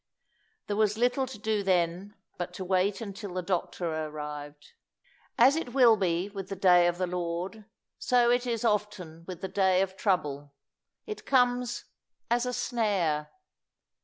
There 0.65 0.75
was 0.75 0.97
little 0.97 1.27
to 1.27 1.37
do 1.37 1.61
then 1.61 2.15
but 2.35 2.55
to 2.55 2.65
wait 2.65 3.01
until 3.01 3.35
the 3.35 3.43
doctor 3.43 3.85
arrived. 3.85 4.69
As 5.37 5.55
it 5.55 5.75
will 5.75 5.95
be 5.95 6.27
with 6.27 6.49
the 6.49 6.55
day 6.55 6.87
of 6.87 6.97
the 6.97 7.05
Lord, 7.05 7.65
so 7.99 8.31
it 8.31 8.65
often 8.65 9.19
is 9.21 9.27
with 9.27 9.41
the 9.41 9.47
day 9.47 9.79
of 9.79 9.95
trouble. 9.95 10.55
It 11.05 11.27
comes 11.27 11.85
"as 12.31 12.47
a 12.47 12.53
snare." 12.53 13.29